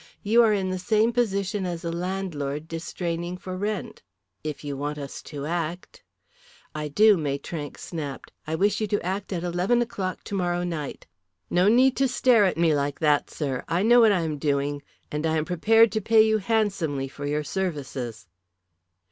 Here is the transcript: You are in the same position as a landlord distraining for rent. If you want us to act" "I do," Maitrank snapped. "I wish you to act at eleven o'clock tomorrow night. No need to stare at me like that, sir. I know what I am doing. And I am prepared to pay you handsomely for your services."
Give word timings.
You 0.23 0.41
are 0.41 0.51
in 0.51 0.71
the 0.71 0.79
same 0.79 1.13
position 1.13 1.63
as 1.67 1.85
a 1.85 1.91
landlord 1.91 2.67
distraining 2.67 3.37
for 3.37 3.55
rent. 3.55 4.01
If 4.43 4.63
you 4.63 4.75
want 4.75 4.97
us 4.97 5.21
to 5.21 5.45
act" 5.45 6.01
"I 6.73 6.87
do," 6.87 7.17
Maitrank 7.17 7.77
snapped. 7.77 8.31
"I 8.47 8.55
wish 8.55 8.81
you 8.81 8.87
to 8.87 9.05
act 9.05 9.31
at 9.31 9.43
eleven 9.43 9.79
o'clock 9.79 10.23
tomorrow 10.23 10.63
night. 10.63 11.05
No 11.51 11.67
need 11.69 11.95
to 11.97 12.07
stare 12.07 12.45
at 12.45 12.57
me 12.57 12.73
like 12.73 12.99
that, 12.99 13.29
sir. 13.29 13.63
I 13.67 13.83
know 13.83 13.99
what 13.99 14.11
I 14.11 14.21
am 14.21 14.39
doing. 14.39 14.81
And 15.11 15.23
I 15.23 15.37
am 15.37 15.45
prepared 15.45 15.91
to 15.91 16.01
pay 16.01 16.23
you 16.25 16.39
handsomely 16.39 17.07
for 17.07 17.27
your 17.27 17.43
services." 17.43 18.25